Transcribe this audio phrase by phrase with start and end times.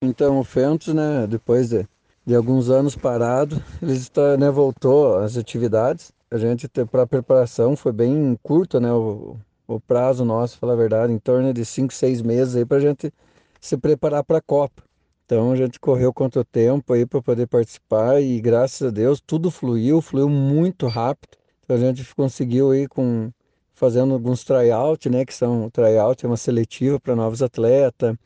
[0.00, 1.84] Então, o Fentos, né, depois de,
[2.24, 6.12] de alguns anos parado, eles está, né, voltou às atividades.
[6.30, 11.12] A gente, para preparação, foi bem curta, né, o, o prazo nosso, falar a verdade,
[11.12, 13.12] em torno de 5, 6 meses aí para a gente
[13.60, 14.84] se preparar para a Copa.
[15.26, 19.50] Então, a gente correu quanto tempo aí para poder participar e, graças a Deus, tudo
[19.50, 21.36] fluiu, fluiu muito rápido.
[21.64, 23.32] Então, a gente conseguiu aí com
[23.74, 28.16] fazendo alguns tryout, né, que são tryout é uma seletiva para novos atletas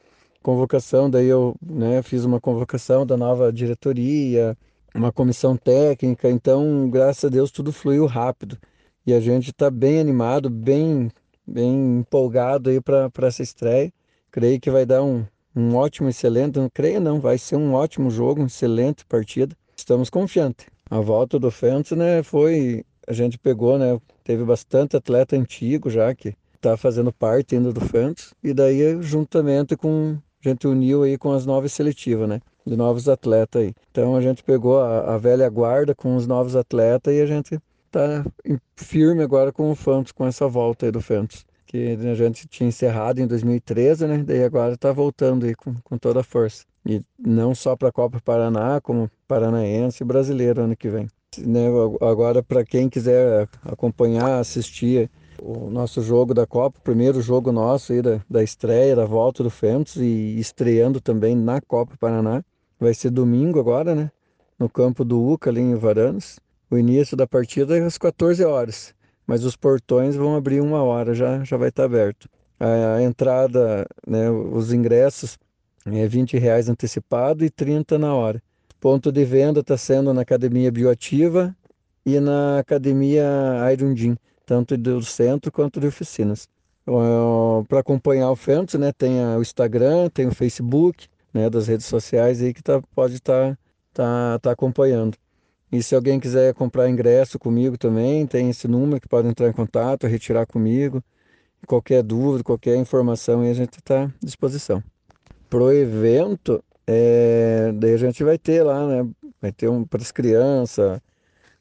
[0.43, 4.57] convocação, daí eu né, fiz uma convocação da nova diretoria,
[4.95, 8.59] uma comissão técnica, então, graças a Deus, tudo fluiu rápido.
[9.07, 11.11] E a gente está bem animado, bem,
[11.47, 13.93] bem empolgado aí para essa estreia.
[14.31, 15.25] Creio que vai dar um,
[15.57, 19.57] um ótimo, excelente, não creio não, vai ser um ótimo jogo, excelente partida.
[19.77, 20.67] Estamos confiantes.
[20.91, 26.15] A volta do Fentes, né, foi, a gente pegou, né, teve bastante atleta antigo já
[26.15, 31.17] que está fazendo parte ainda do Fentes, e daí juntamente com a gente uniu aí
[31.19, 32.41] com as novas seletivas, né?
[32.67, 33.75] De novos atletas aí.
[33.91, 37.59] Então a gente pegou a, a velha guarda com os novos atletas e a gente
[37.91, 38.25] tá
[38.77, 41.45] firme agora com o Fantos, com essa volta aí do Fantos.
[41.67, 44.19] Que a gente tinha encerrado em 2013, né?
[44.19, 46.65] Daí agora tá voltando aí com, com toda a força.
[46.85, 51.09] E não só para a Copa Paraná, como paranaense e brasileiro ano que vem.
[51.39, 51.69] Né?
[52.01, 55.11] Agora, para quem quiser acompanhar, assistir
[55.41, 59.43] o nosso jogo da Copa, o primeiro jogo nosso aí da, da estreia, da volta
[59.43, 62.43] do Fentos e estreando também na Copa Paraná.
[62.79, 64.11] Vai ser domingo agora, né?
[64.59, 66.39] No campo do UCA, ali em Varanos.
[66.71, 68.95] O início da partida é às 14 horas,
[69.27, 72.29] mas os portões vão abrir uma hora, já, já vai estar aberto.
[72.59, 75.39] A, a entrada, né, os ingressos
[75.87, 78.43] é 20 reais antecipado e 30 na hora.
[78.81, 81.55] Ponto de venda está sendo na Academia Bioativa
[82.05, 83.25] e na Academia
[83.73, 86.49] Irundim tanto do centro quanto de oficinas.
[87.69, 92.43] Para acompanhar o Fênix, né, tem o Instagram, tem o Facebook, né, das redes sociais
[92.43, 93.57] aí que tá, pode estar
[93.93, 95.17] tá, tá, tá acompanhando.
[95.71, 99.53] E se alguém quiser comprar ingresso comigo também, tem esse número que pode entrar em
[99.53, 101.03] contato, retirar comigo.
[101.67, 104.83] Qualquer dúvida, qualquer informação, aí a gente está à disposição.
[105.49, 109.09] Pro evento, é, daí a gente vai ter lá, né?
[109.41, 111.01] Vai ter um para as crianças,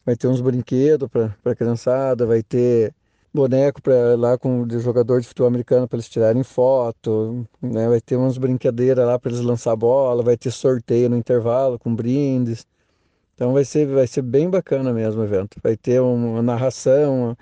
[0.05, 2.93] vai ter uns brinquedos para a criançada, vai ter
[3.33, 7.87] boneco para lá com de jogador de futebol americano para eles tirarem foto, né?
[7.87, 11.95] Vai ter umas brincadeiras lá para eles lançar bola, vai ter sorteio no intervalo com
[11.95, 12.65] brindes.
[13.35, 15.57] Então vai ser vai ser bem bacana mesmo o evento.
[15.63, 17.37] Vai ter uma narração,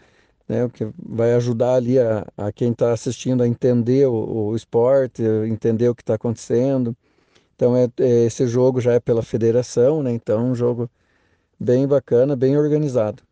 [0.47, 5.23] né, que vai ajudar ali a, a quem está assistindo a entender o, o esporte,
[5.47, 6.95] entender o que está acontecendo.
[7.55, 10.11] Então é, é, esse jogo já é pela federação, né?
[10.13, 10.89] Então é um jogo
[11.59, 13.23] bem bacana, bem organizado.